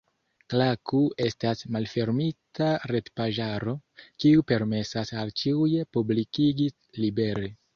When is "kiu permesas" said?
4.25-5.15